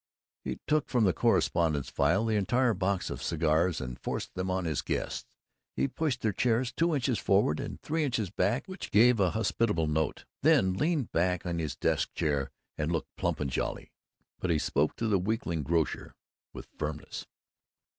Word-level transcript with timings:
He 0.43 0.59
took 0.65 0.89
from 0.89 1.03
the 1.03 1.13
correspondence 1.13 1.87
file 1.91 2.25
the 2.25 2.33
entire 2.35 2.73
box 2.73 3.11
of 3.11 3.21
cigars 3.21 3.79
and 3.79 3.99
forced 4.01 4.33
them 4.33 4.49
on 4.49 4.65
his 4.65 4.81
guests. 4.81 5.27
He 5.75 5.87
pushed 5.87 6.21
their 6.21 6.33
chairs 6.33 6.71
two 6.71 6.95
inches 6.95 7.19
forward 7.19 7.59
and 7.59 7.79
three 7.83 8.03
inches 8.03 8.31
back, 8.31 8.65
which 8.67 8.89
gave 8.89 9.19
an 9.19 9.33
hospitable 9.33 9.85
note, 9.85 10.25
then 10.41 10.73
leaned 10.73 11.11
back 11.11 11.45
in 11.45 11.59
his 11.59 11.75
desk 11.75 12.15
chair 12.15 12.49
and 12.79 12.91
looked 12.91 13.15
plump 13.15 13.39
and 13.39 13.51
jolly. 13.51 13.91
But 14.39 14.49
he 14.49 14.57
spoke 14.57 14.95
to 14.95 15.07
the 15.07 15.19
weakling 15.19 15.61
grocer 15.61 16.15
with 16.51 16.65
firmness. 16.79 17.27